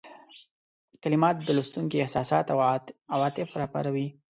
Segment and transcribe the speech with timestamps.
[1.03, 2.57] کلمات د لوستونکي احساسات او
[3.15, 4.07] عواطف را وپاروي.